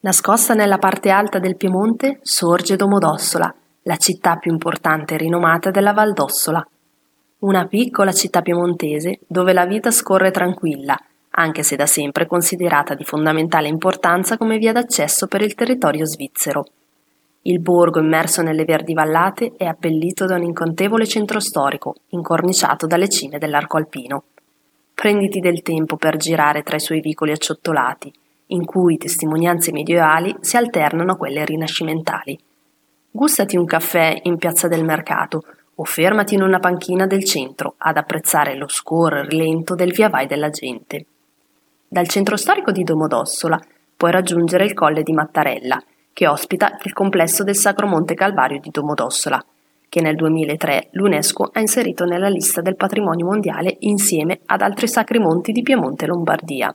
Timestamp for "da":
11.74-11.86, 20.26-20.36